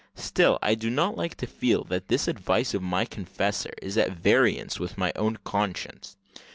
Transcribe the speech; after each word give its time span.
Still, 0.15 0.57
I 0.63 0.73
do 0.73 0.89
not 0.89 1.15
like 1.15 1.35
to 1.35 1.45
feel 1.45 1.83
that 1.83 2.07
this 2.07 2.27
advice 2.27 2.73
of 2.73 2.81
my 2.81 3.05
confessor 3.05 3.69
is 3.83 3.99
at 3.99 4.13
variance 4.13 4.79
with 4.79 4.97
my 4.97 5.13
own 5.15 5.37
conscience. 5.43 6.17